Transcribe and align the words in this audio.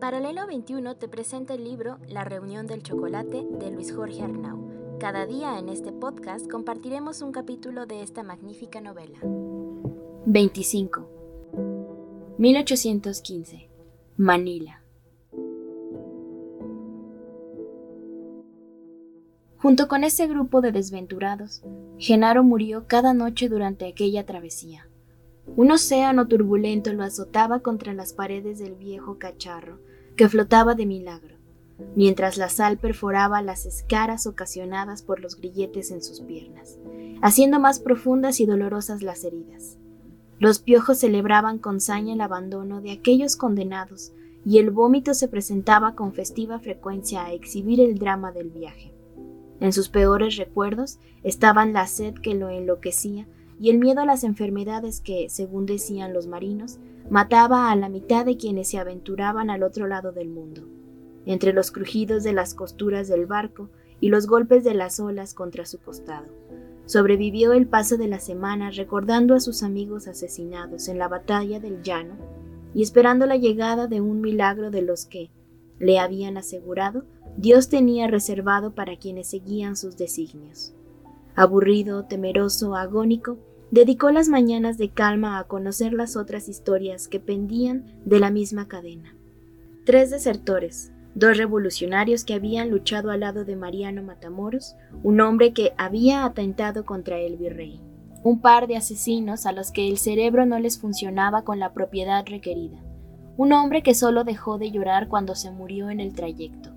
Paralelo 0.00 0.46
21 0.46 0.94
te 0.96 1.08
presenta 1.08 1.54
el 1.54 1.64
libro 1.64 1.98
La 2.06 2.22
reunión 2.22 2.68
del 2.68 2.84
chocolate 2.84 3.44
de 3.58 3.72
Luis 3.72 3.92
Jorge 3.92 4.22
Arnau. 4.22 4.96
Cada 5.00 5.26
día 5.26 5.58
en 5.58 5.68
este 5.68 5.90
podcast 5.90 6.48
compartiremos 6.48 7.20
un 7.20 7.32
capítulo 7.32 7.84
de 7.84 8.02
esta 8.02 8.22
magnífica 8.22 8.80
novela. 8.80 9.18
25. 10.24 11.08
1815. 12.38 13.68
Manila. 14.16 14.84
Junto 19.56 19.88
con 19.88 20.04
ese 20.04 20.28
grupo 20.28 20.60
de 20.60 20.70
desventurados, 20.70 21.62
Genaro 21.98 22.44
murió 22.44 22.86
cada 22.86 23.14
noche 23.14 23.48
durante 23.48 23.88
aquella 23.88 24.24
travesía. 24.24 24.87
Un 25.56 25.70
océano 25.70 26.28
turbulento 26.28 26.92
lo 26.92 27.02
azotaba 27.02 27.60
contra 27.60 27.92
las 27.92 28.12
paredes 28.12 28.58
del 28.58 28.74
viejo 28.74 29.18
cacharro, 29.18 29.78
que 30.16 30.28
flotaba 30.28 30.74
de 30.74 30.86
milagro, 30.86 31.36
mientras 31.96 32.36
la 32.36 32.48
sal 32.48 32.78
perforaba 32.78 33.42
las 33.42 33.66
escaras 33.66 34.26
ocasionadas 34.26 35.02
por 35.02 35.20
los 35.20 35.36
grilletes 35.36 35.90
en 35.90 36.02
sus 36.02 36.20
piernas, 36.20 36.78
haciendo 37.22 37.60
más 37.60 37.80
profundas 37.80 38.40
y 38.40 38.46
dolorosas 38.46 39.02
las 39.02 39.24
heridas. 39.24 39.78
Los 40.38 40.60
piojos 40.60 40.98
celebraban 40.98 41.58
con 41.58 41.80
saña 41.80 42.14
el 42.14 42.20
abandono 42.20 42.80
de 42.80 42.92
aquellos 42.92 43.36
condenados, 43.36 44.12
y 44.44 44.58
el 44.58 44.70
vómito 44.70 45.14
se 45.14 45.28
presentaba 45.28 45.94
con 45.94 46.12
festiva 46.12 46.60
frecuencia 46.60 47.24
a 47.24 47.32
exhibir 47.32 47.80
el 47.80 47.98
drama 47.98 48.32
del 48.32 48.50
viaje. 48.50 48.94
En 49.60 49.72
sus 49.72 49.88
peores 49.88 50.36
recuerdos 50.36 51.00
estaban 51.24 51.72
la 51.72 51.86
sed 51.86 52.14
que 52.14 52.34
lo 52.34 52.48
enloquecía 52.48 53.26
y 53.58 53.70
el 53.70 53.78
miedo 53.78 54.00
a 54.00 54.06
las 54.06 54.24
enfermedades 54.24 55.00
que, 55.00 55.28
según 55.28 55.66
decían 55.66 56.12
los 56.12 56.26
marinos, 56.26 56.78
mataba 57.10 57.70
a 57.70 57.76
la 57.76 57.88
mitad 57.88 58.24
de 58.24 58.36
quienes 58.36 58.68
se 58.68 58.78
aventuraban 58.78 59.50
al 59.50 59.62
otro 59.62 59.86
lado 59.86 60.12
del 60.12 60.28
mundo. 60.28 60.62
Entre 61.26 61.52
los 61.52 61.70
crujidos 61.70 62.22
de 62.22 62.32
las 62.32 62.54
costuras 62.54 63.08
del 63.08 63.26
barco 63.26 63.70
y 64.00 64.08
los 64.08 64.26
golpes 64.26 64.64
de 64.64 64.74
las 64.74 65.00
olas 65.00 65.34
contra 65.34 65.66
su 65.66 65.78
costado, 65.78 66.26
sobrevivió 66.86 67.52
el 67.52 67.66
paso 67.66 67.96
de 67.96 68.08
la 68.08 68.20
semana 68.20 68.70
recordando 68.70 69.34
a 69.34 69.40
sus 69.40 69.62
amigos 69.62 70.08
asesinados 70.08 70.88
en 70.88 70.98
la 70.98 71.08
batalla 71.08 71.60
del 71.60 71.82
llano 71.82 72.16
y 72.74 72.82
esperando 72.82 73.26
la 73.26 73.36
llegada 73.36 73.86
de 73.86 74.00
un 74.00 74.20
milagro 74.20 74.70
de 74.70 74.82
los 74.82 75.06
que, 75.06 75.30
le 75.78 75.98
habían 75.98 76.36
asegurado, 76.36 77.04
Dios 77.36 77.68
tenía 77.68 78.08
reservado 78.08 78.74
para 78.74 78.96
quienes 78.96 79.28
seguían 79.28 79.76
sus 79.76 79.96
designios. 79.96 80.74
Aburrido, 81.36 82.04
temeroso, 82.06 82.74
agónico, 82.74 83.38
dedicó 83.70 84.10
las 84.10 84.28
mañanas 84.28 84.78
de 84.78 84.90
calma 84.90 85.38
a 85.38 85.44
conocer 85.44 85.92
las 85.92 86.16
otras 86.16 86.48
historias 86.48 87.08
que 87.08 87.20
pendían 87.20 87.84
de 88.04 88.20
la 88.20 88.30
misma 88.30 88.68
cadena. 88.68 89.14
Tres 89.84 90.10
desertores, 90.10 90.92
dos 91.14 91.36
revolucionarios 91.36 92.24
que 92.24 92.34
habían 92.34 92.70
luchado 92.70 93.10
al 93.10 93.20
lado 93.20 93.44
de 93.44 93.56
Mariano 93.56 94.02
Matamoros, 94.02 94.76
un 95.02 95.20
hombre 95.20 95.52
que 95.52 95.72
había 95.76 96.24
atentado 96.24 96.84
contra 96.84 97.18
el 97.18 97.36
virrey, 97.36 97.80
un 98.22 98.40
par 98.40 98.66
de 98.66 98.76
asesinos 98.76 99.46
a 99.46 99.52
los 99.52 99.70
que 99.70 99.88
el 99.88 99.98
cerebro 99.98 100.46
no 100.46 100.58
les 100.58 100.78
funcionaba 100.78 101.42
con 101.42 101.58
la 101.58 101.72
propiedad 101.72 102.24
requerida, 102.26 102.78
un 103.36 103.52
hombre 103.52 103.82
que 103.82 103.94
solo 103.94 104.24
dejó 104.24 104.58
de 104.58 104.70
llorar 104.70 105.08
cuando 105.08 105.34
se 105.34 105.50
murió 105.50 105.90
en 105.90 106.00
el 106.00 106.14
trayecto, 106.14 106.70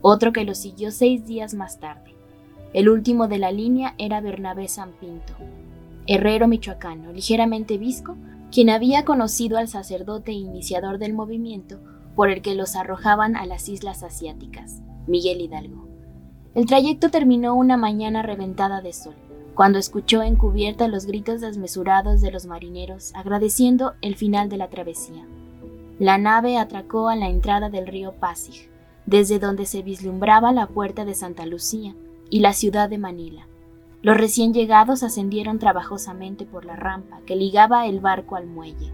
otro 0.00 0.32
que 0.32 0.44
lo 0.44 0.54
siguió 0.54 0.90
seis 0.90 1.26
días 1.26 1.54
más 1.54 1.80
tarde. 1.80 2.14
El 2.72 2.88
último 2.88 3.28
de 3.28 3.38
la 3.38 3.50
línea 3.50 3.94
era 3.98 4.20
Bernabé 4.20 4.66
Pinto, 5.00 5.34
herrero 6.08 6.48
michoacano, 6.48 7.12
ligeramente 7.12 7.76
visco, 7.76 8.16
quien 8.50 8.70
había 8.70 9.04
conocido 9.04 9.58
al 9.58 9.68
sacerdote 9.68 10.32
iniciador 10.32 10.98
del 10.98 11.12
movimiento 11.12 11.78
por 12.16 12.30
el 12.30 12.40
que 12.40 12.54
los 12.54 12.74
arrojaban 12.74 13.36
a 13.36 13.44
las 13.44 13.68
islas 13.68 14.02
asiáticas, 14.02 14.80
Miguel 15.06 15.42
Hidalgo. 15.42 15.86
El 16.54 16.64
trayecto 16.64 17.10
terminó 17.10 17.54
una 17.54 17.76
mañana 17.76 18.22
reventada 18.22 18.80
de 18.80 18.94
sol, 18.94 19.14
cuando 19.54 19.78
escuchó 19.78 20.22
en 20.22 20.36
cubierta 20.36 20.88
los 20.88 21.04
gritos 21.04 21.42
desmesurados 21.42 22.22
de 22.22 22.30
los 22.30 22.46
marineros 22.46 23.12
agradeciendo 23.14 23.92
el 24.00 24.16
final 24.16 24.48
de 24.48 24.56
la 24.56 24.68
travesía. 24.68 25.26
La 25.98 26.16
nave 26.16 26.56
atracó 26.56 27.08
a 27.08 27.16
la 27.16 27.28
entrada 27.28 27.68
del 27.68 27.86
río 27.86 28.12
Pasig, 28.12 28.70
desde 29.04 29.38
donde 29.38 29.66
se 29.66 29.82
vislumbraba 29.82 30.52
la 30.52 30.68
puerta 30.68 31.04
de 31.04 31.14
Santa 31.14 31.44
Lucía 31.44 31.94
y 32.30 32.40
la 32.40 32.54
ciudad 32.54 32.88
de 32.88 32.98
Manila. 32.98 33.46
Los 34.00 34.16
recién 34.16 34.54
llegados 34.54 35.02
ascendieron 35.02 35.58
trabajosamente 35.58 36.46
por 36.46 36.64
la 36.64 36.76
rampa 36.76 37.20
que 37.26 37.34
ligaba 37.34 37.86
el 37.86 38.00
barco 38.00 38.36
al 38.36 38.46
muelle. 38.46 38.92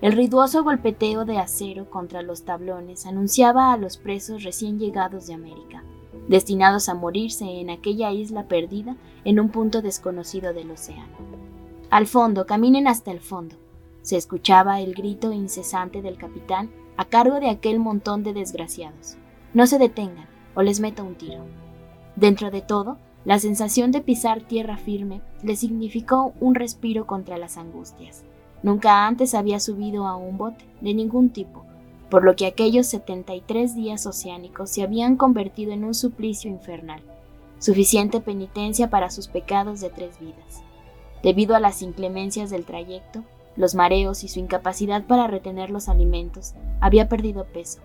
El 0.00 0.12
ruidoso 0.12 0.62
golpeteo 0.62 1.24
de 1.24 1.38
acero 1.38 1.88
contra 1.90 2.22
los 2.22 2.44
tablones 2.44 3.06
anunciaba 3.06 3.72
a 3.72 3.76
los 3.76 3.96
presos 3.96 4.44
recién 4.44 4.78
llegados 4.78 5.26
de 5.26 5.34
América, 5.34 5.82
destinados 6.28 6.88
a 6.88 6.94
morirse 6.94 7.44
en 7.44 7.70
aquella 7.70 8.12
isla 8.12 8.46
perdida 8.46 8.96
en 9.24 9.40
un 9.40 9.48
punto 9.48 9.82
desconocido 9.82 10.52
del 10.52 10.70
océano. 10.70 11.16
Al 11.90 12.06
fondo, 12.06 12.46
caminen 12.46 12.86
hasta 12.86 13.10
el 13.10 13.20
fondo. 13.20 13.56
Se 14.02 14.16
escuchaba 14.16 14.80
el 14.80 14.94
grito 14.94 15.32
incesante 15.32 16.02
del 16.02 16.18
capitán 16.18 16.70
a 16.98 17.06
cargo 17.06 17.40
de 17.40 17.48
aquel 17.48 17.78
montón 17.78 18.22
de 18.22 18.34
desgraciados. 18.34 19.16
No 19.54 19.66
se 19.66 19.78
detengan 19.78 20.28
o 20.54 20.62
les 20.62 20.80
meto 20.80 21.02
un 21.02 21.14
tiro. 21.14 21.44
Dentro 22.14 22.50
de 22.50 22.60
todo, 22.60 22.98
la 23.28 23.38
sensación 23.38 23.92
de 23.92 24.00
pisar 24.00 24.40
tierra 24.40 24.78
firme 24.78 25.20
le 25.42 25.54
significó 25.54 26.32
un 26.40 26.54
respiro 26.54 27.06
contra 27.06 27.36
las 27.36 27.58
angustias. 27.58 28.24
Nunca 28.62 29.06
antes 29.06 29.34
había 29.34 29.60
subido 29.60 30.06
a 30.06 30.16
un 30.16 30.38
bote, 30.38 30.64
de 30.80 30.94
ningún 30.94 31.28
tipo, 31.28 31.66
por 32.08 32.24
lo 32.24 32.36
que 32.36 32.46
aquellos 32.46 32.86
73 32.86 33.76
días 33.76 34.06
oceánicos 34.06 34.70
se 34.70 34.82
habían 34.82 35.16
convertido 35.16 35.72
en 35.72 35.84
un 35.84 35.92
suplicio 35.92 36.50
infernal, 36.50 37.02
suficiente 37.58 38.22
penitencia 38.22 38.88
para 38.88 39.10
sus 39.10 39.28
pecados 39.28 39.82
de 39.82 39.90
tres 39.90 40.18
vidas. 40.18 40.62
Debido 41.22 41.54
a 41.54 41.60
las 41.60 41.82
inclemencias 41.82 42.48
del 42.48 42.64
trayecto, 42.64 43.24
los 43.56 43.74
mareos 43.74 44.24
y 44.24 44.28
su 44.28 44.40
incapacidad 44.40 45.04
para 45.04 45.26
retener 45.26 45.68
los 45.68 45.90
alimentos, 45.90 46.54
había 46.80 47.10
perdido 47.10 47.44
peso. 47.44 47.80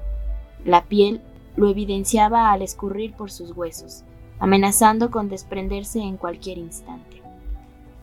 La 0.63 0.85
piel 0.85 1.19
lo 1.57 1.67
evidenciaba 1.67 2.53
al 2.53 2.61
escurrir 2.61 3.13
por 3.13 3.29
sus 3.29 3.51
huesos, 3.51 4.05
amenazando 4.43 5.09
con 5.09 5.29
desprenderse 5.29 5.99
en 5.99 6.17
cualquier 6.17 6.57
instante. 6.57 7.21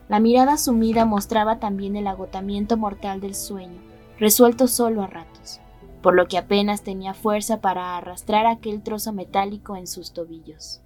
La 0.09 0.19
mirada 0.19 0.57
sumida 0.57 1.05
mostraba 1.05 1.59
también 1.59 1.95
el 1.95 2.07
agotamiento 2.07 2.77
mortal 2.77 3.21
del 3.21 3.35
sueño, 3.35 3.79
resuelto 4.17 4.67
solo 4.67 5.03
a 5.03 5.07
ratos, 5.07 5.59
por 6.01 6.15
lo 6.15 6.27
que 6.27 6.39
apenas 6.39 6.81
tenía 6.81 7.13
fuerza 7.13 7.61
para 7.61 7.95
arrastrar 7.95 8.47
aquel 8.47 8.81
trozo 8.81 9.13
metálico 9.13 9.75
en 9.75 9.85
sus 9.85 10.13
tobillos. 10.13 10.81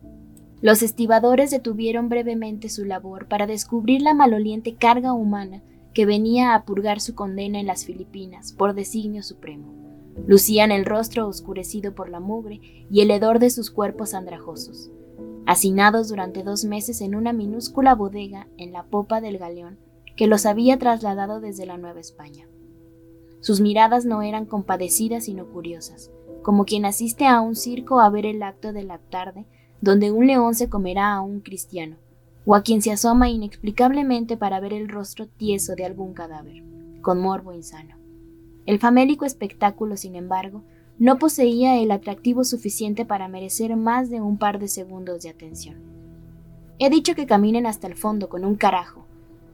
Los 0.59 0.81
estibadores 0.81 1.51
detuvieron 1.51 2.09
brevemente 2.09 2.67
su 2.67 2.83
labor 2.83 3.29
para 3.29 3.47
descubrir 3.47 4.01
la 4.01 4.13
maloliente 4.13 4.75
carga 4.75 5.13
humana 5.13 5.61
que 5.93 6.05
venía 6.05 6.53
a 6.53 6.65
purgar 6.65 6.99
su 6.99 7.15
condena 7.15 7.61
en 7.61 7.67
las 7.67 7.85
Filipinas 7.85 8.51
por 8.51 8.73
designio 8.73 9.23
supremo. 9.23 9.73
Lucían 10.27 10.73
el 10.73 10.83
rostro 10.83 11.29
oscurecido 11.29 11.95
por 11.95 12.09
la 12.09 12.19
mugre 12.19 12.59
y 12.91 12.99
el 12.99 13.09
hedor 13.09 13.39
de 13.39 13.49
sus 13.49 13.71
cuerpos 13.71 14.13
andrajosos. 14.13 14.91
Hacinados 15.47 16.09
durante 16.09 16.43
dos 16.43 16.65
meses 16.65 17.01
en 17.01 17.13
una 17.13 17.31
minúscula 17.31 17.93
bodega 17.93 18.47
en 18.57 18.71
la 18.71 18.83
popa 18.83 19.21
del 19.21 19.37
galeón 19.37 19.77
que 20.15 20.27
los 20.27 20.45
había 20.45 20.79
trasladado 20.79 21.39
desde 21.39 21.65
la 21.65 21.77
Nueva 21.77 21.99
España. 21.99 22.47
Sus 23.41 23.61
miradas 23.61 24.05
no 24.05 24.23
eran 24.23 24.45
compadecidas 24.45 25.25
sino 25.25 25.45
curiosas, 25.45 26.09
como 26.41 26.65
quien 26.65 26.85
asiste 26.85 27.27
a 27.27 27.41
un 27.41 27.55
circo 27.55 27.99
a 27.99 28.09
ver 28.09 28.25
el 28.25 28.41
acto 28.41 28.73
de 28.73 28.83
la 28.83 28.97
tarde 28.97 29.45
donde 29.81 30.11
un 30.11 30.25
león 30.25 30.55
se 30.55 30.67
comerá 30.67 31.13
a 31.13 31.21
un 31.21 31.41
cristiano, 31.41 31.97
o 32.45 32.55
a 32.55 32.63
quien 32.63 32.81
se 32.81 32.91
asoma 32.91 33.29
inexplicablemente 33.29 34.37
para 34.37 34.59
ver 34.59 34.73
el 34.73 34.89
rostro 34.89 35.27
tieso 35.27 35.75
de 35.75 35.85
algún 35.85 36.13
cadáver, 36.13 36.63
con 37.01 37.21
morbo 37.21 37.53
insano. 37.53 37.97
El 38.65 38.79
famélico 38.79 39.25
espectáculo, 39.25 39.95
sin 39.95 40.15
embargo, 40.15 40.63
no 40.97 41.19
poseía 41.19 41.77
el 41.81 41.91
atractivo 41.91 42.43
suficiente 42.43 43.05
para 43.05 43.27
merecer 43.27 43.75
más 43.75 44.09
de 44.09 44.21
un 44.21 44.37
par 44.37 44.59
de 44.59 44.67
segundos 44.67 45.23
de 45.23 45.29
atención. 45.29 45.75
He 46.79 46.89
dicho 46.89 47.15
que 47.15 47.25
caminen 47.25 47.65
hasta 47.65 47.87
el 47.87 47.95
fondo 47.95 48.29
con 48.29 48.45
un 48.45 48.55
carajo, 48.55 49.05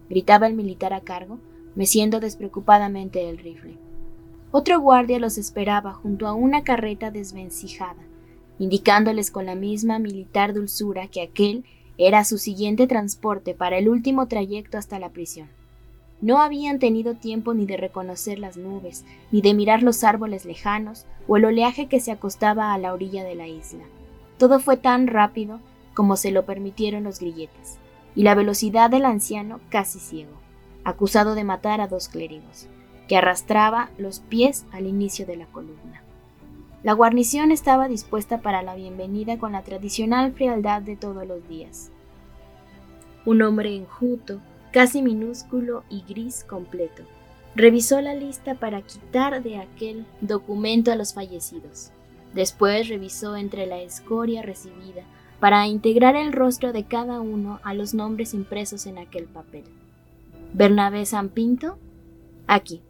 gritaba 0.09 0.47
el 0.47 0.53
militar 0.53 0.93
a 0.93 1.01
cargo, 1.01 1.39
meciendo 1.75 2.19
despreocupadamente 2.19 3.29
el 3.29 3.37
rifle. 3.37 3.77
Otro 4.51 4.79
guardia 4.79 5.19
los 5.19 5.37
esperaba 5.37 5.93
junto 5.93 6.27
a 6.27 6.33
una 6.33 6.63
carreta 6.63 7.09
desvencijada, 7.09 8.03
indicándoles 8.59 9.31
con 9.31 9.45
la 9.45 9.55
misma 9.55 9.97
militar 9.97 10.53
dulzura 10.53 11.07
que 11.07 11.21
aquel 11.21 11.63
era 11.97 12.23
su 12.23 12.37
siguiente 12.37 12.85
transporte 12.85 13.53
para 13.53 13.77
el 13.77 13.87
último 13.87 14.27
trayecto 14.27 14.77
hasta 14.77 14.99
la 14.99 15.09
prisión. 15.09 15.47
No 16.21 16.39
habían 16.39 16.77
tenido 16.77 17.15
tiempo 17.15 17.55
ni 17.55 17.65
de 17.65 17.77
reconocer 17.77 18.37
las 18.37 18.55
nubes, 18.55 19.03
ni 19.31 19.41
de 19.41 19.55
mirar 19.55 19.81
los 19.81 20.03
árboles 20.03 20.45
lejanos 20.45 21.05
o 21.27 21.37
el 21.37 21.45
oleaje 21.45 21.87
que 21.87 21.99
se 21.99 22.11
acostaba 22.11 22.73
a 22.73 22.77
la 22.77 22.93
orilla 22.93 23.23
de 23.23 23.33
la 23.33 23.47
isla. 23.47 23.83
Todo 24.37 24.59
fue 24.59 24.77
tan 24.77 25.07
rápido 25.07 25.59
como 25.95 26.15
se 26.15 26.31
lo 26.31 26.45
permitieron 26.45 27.03
los 27.03 27.19
grilletes, 27.19 27.77
y 28.15 28.23
la 28.23 28.35
velocidad 28.35 28.89
del 28.89 29.05
anciano 29.05 29.59
casi 29.69 29.99
ciego, 29.99 30.33
acusado 30.83 31.33
de 31.33 31.43
matar 31.43 31.81
a 31.81 31.87
dos 31.87 32.07
clérigos, 32.07 32.67
que 33.07 33.17
arrastraba 33.17 33.89
los 33.97 34.19
pies 34.19 34.65
al 34.71 34.85
inicio 34.87 35.25
de 35.25 35.37
la 35.37 35.47
columna. 35.47 36.03
La 36.83 36.93
guarnición 36.93 37.51
estaba 37.51 37.87
dispuesta 37.87 38.41
para 38.41 38.61
la 38.63 38.75
bienvenida 38.75 39.37
con 39.37 39.51
la 39.51 39.63
tradicional 39.63 40.33
frialdad 40.33 40.81
de 40.81 40.95
todos 40.95 41.27
los 41.27 41.47
días. 41.47 41.91
Un 43.25 43.41
hombre 43.43 43.75
enjuto, 43.75 44.39
casi 44.71 45.01
minúsculo 45.01 45.83
y 45.89 46.03
gris 46.07 46.43
completo, 46.43 47.03
revisó 47.55 48.01
la 48.01 48.13
lista 48.15 48.55
para 48.55 48.81
quitar 48.81 49.43
de 49.43 49.57
aquel 49.57 50.05
documento 50.21 50.91
a 50.91 50.95
los 50.95 51.13
fallecidos. 51.13 51.91
Después 52.33 52.87
revisó 52.87 53.35
entre 53.35 53.65
la 53.65 53.81
escoria 53.81 54.41
recibida 54.41 55.03
para 55.39 55.67
integrar 55.67 56.15
el 56.15 56.31
rostro 56.31 56.71
de 56.71 56.85
cada 56.85 57.19
uno 57.19 57.59
a 57.63 57.73
los 57.73 57.93
nombres 57.93 58.33
impresos 58.33 58.85
en 58.85 58.97
aquel 58.97 59.25
papel. 59.25 59.63
Bernabé 60.53 61.03
Pinto, 61.33 61.77
aquí. 62.47 62.81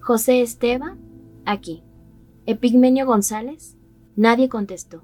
José 0.00 0.40
Esteba, 0.40 0.96
aquí. 1.44 1.82
Epigmenio 2.46 3.06
González, 3.06 3.76
nadie 4.16 4.48
contestó. 4.48 5.02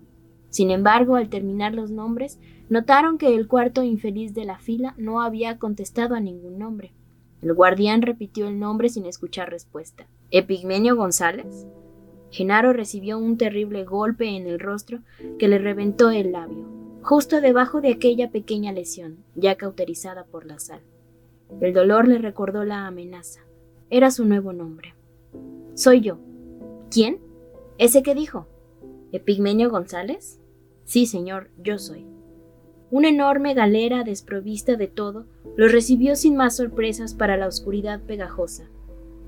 Sin 0.51 0.71
embargo, 0.71 1.17
al 1.17 1.29
terminar 1.29 1.75
los 1.75 1.91
nombres, 1.91 2.39
notaron 2.69 3.19
que 3.19 3.35
el 3.35 3.47
cuarto 3.47 3.83
infeliz 3.83 4.35
de 4.35 4.45
la 4.45 4.59
fila 4.59 4.95
no 4.97 5.21
había 5.21 5.59
contestado 5.59 6.15
a 6.15 6.21
ningún 6.21 6.59
nombre. 6.59 6.93
El 7.43 7.55
guardián 7.55 8.03
repitió 8.03 8.49
el 8.49 8.59
nombre 8.59 8.89
sin 8.89 9.07
escuchar 9.07 9.51
respuesta. 9.51 10.07
¿Epigmenio 10.31 10.97
González? 10.97 11.67
Genaro 12.31 12.73
recibió 12.73 13.19
un 13.19 13.37
terrible 13.37 13.85
golpe 13.85 14.29
en 14.37 14.47
el 14.47 14.59
rostro 14.59 15.01
que 15.39 15.49
le 15.49 15.59
reventó 15.59 16.11
el 16.11 16.33
labio, 16.33 16.67
justo 17.03 17.41
debajo 17.41 17.81
de 17.81 17.93
aquella 17.93 18.31
pequeña 18.31 18.73
lesión, 18.73 19.19
ya 19.35 19.57
cauterizada 19.57 20.25
por 20.25 20.45
la 20.45 20.59
sal. 20.59 20.81
El 21.61 21.73
dolor 21.73 22.09
le 22.09 22.19
recordó 22.19 22.65
la 22.65 22.87
amenaza. 22.87 23.43
Era 23.91 24.11
su 24.11 24.25
nuevo 24.25 24.53
nombre. 24.53 24.95
Soy 25.75 26.01
yo. 26.01 26.19
¿Quién? 26.91 27.21
¿Ese 27.79 28.03
que 28.03 28.15
dijo? 28.15 28.49
¿Epigmenio 29.17 29.71
González? 29.71 30.39
Sí, 30.85 31.07
señor, 31.07 31.49
yo 31.57 31.79
soy. 31.79 32.07
Una 32.91 33.09
enorme 33.09 33.55
galera 33.55 34.05
desprovista 34.05 34.77
de 34.77 34.89
todo 34.89 35.25
lo 35.57 35.69
recibió 35.69 36.17
sin 36.17 36.37
más 36.37 36.57
sorpresas 36.57 37.15
para 37.15 37.39
la 37.39 37.47
oscuridad 37.47 38.03
pegajosa. 38.03 38.69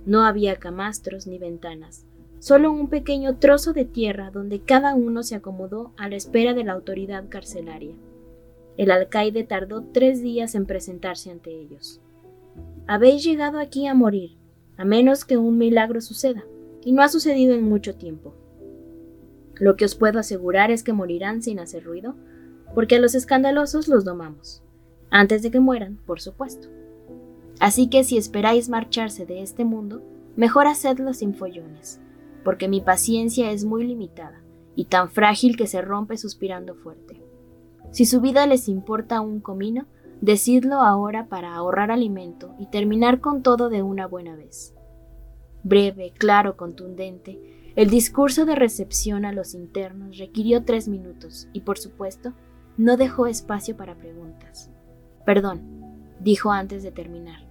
No 0.05 0.25
había 0.25 0.57
camastros 0.57 1.27
ni 1.27 1.39
ventanas, 1.39 2.05
solo 2.39 2.71
un 2.71 2.91
pequeño 2.91 3.39
trozo 3.39 3.73
de 3.73 3.87
tierra 3.87 4.31
donde 4.31 4.61
cada 4.61 4.95
uno 4.95 5.23
se 5.23 5.37
acomodó 5.37 5.95
a 5.97 6.11
la 6.11 6.17
espera 6.17 6.53
de 6.53 6.65
la 6.65 6.75
autoridad 6.75 7.25
carcelaria. 7.31 7.95
El 8.77 8.91
alcaide 8.91 9.43
tardó 9.43 9.85
tres 9.85 10.23
días 10.23 10.55
en 10.55 10.67
presentarse 10.67 11.31
ante 11.31 11.51
ellos. 11.51 12.03
Habéis 12.87 13.25
llegado 13.25 13.59
aquí 13.59 13.87
a 13.87 13.95
morir, 13.95 14.37
a 14.77 14.85
menos 14.85 15.25
que 15.25 15.39
un 15.39 15.57
milagro 15.57 16.03
suceda, 16.03 16.45
y 16.85 16.93
no 16.93 17.03
ha 17.03 17.09
sucedido 17.09 17.55
en 17.55 17.65
mucho 17.67 17.97
tiempo. 17.97 18.35
Lo 19.59 19.77
que 19.77 19.85
os 19.85 19.95
puedo 19.95 20.19
asegurar 20.19 20.71
es 20.71 20.83
que 20.83 20.93
morirán 20.93 21.43
sin 21.43 21.59
hacer 21.59 21.85
ruido, 21.85 22.15
porque 22.75 22.97
a 22.97 23.01
los 23.01 23.15
escandalosos 23.15 23.89
los 23.89 24.05
domamos, 24.05 24.63
antes 25.11 25.43
de 25.43 25.51
que 25.51 25.61
mueran, 25.61 25.99
por 26.07 26.21
supuesto. 26.21 26.69
Así 27.61 27.89
que 27.89 28.05
si 28.05 28.17
esperáis 28.17 28.69
marcharse 28.69 29.27
de 29.27 29.43
este 29.43 29.65
mundo, 29.65 30.03
mejor 30.37 30.67
hacedlo 30.67 31.13
sin 31.13 31.35
follones, 31.35 32.01
porque 32.45 32.69
mi 32.69 32.81
paciencia 32.81 33.51
es 33.51 33.65
muy 33.65 33.85
limitada 33.85 34.43
y 34.77 34.85
tan 34.85 35.11
frágil 35.11 35.57
que 35.57 35.67
se 35.67 35.83
rompe 35.83 36.17
suspirando 36.17 36.77
fuerte. 36.77 37.21
Si 37.91 38.05
su 38.05 38.21
vida 38.21 38.47
les 38.47 38.69
importa 38.69 39.21
un 39.21 39.41
comino, 39.41 39.87
decidlo 40.21 40.83
ahora 40.83 41.27
para 41.27 41.55
ahorrar 41.55 41.91
alimento 41.91 42.55
y 42.59 42.67
terminar 42.67 43.21
con 43.21 43.43
todo 43.43 43.71
de 43.71 43.83
una 43.83 44.07
buena 44.07 44.37
vez. 44.37 44.75
Breve, 45.65 46.13
claro, 46.17 46.57
contundente, 46.57 47.58
el 47.79 47.91
discurso 47.91 48.45
de 48.45 48.57
recepción 48.57 49.25
a 49.25 49.31
los 49.31 49.55
internos 49.55 50.19
requirió 50.19 50.65
tres 50.65 50.89
minutos 50.89 51.47
y, 51.53 51.61
por 51.61 51.79
supuesto, 51.79 52.33
no 52.77 52.97
dejó 52.97 53.29
espacio 53.29 53.77
para 53.77 53.97
preguntas. 53.97 54.73
Perdón, 55.25 55.63
dijo 56.19 56.51
antes 56.51 56.83
de 56.83 56.91
terminar. 56.91 57.47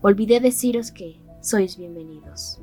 Olvidé 0.00 0.40
deciros 0.40 0.90
que 0.90 1.20
sois 1.42 1.76
bienvenidos. 1.76 2.58